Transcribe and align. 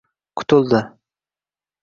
Qutuldi 0.37 0.79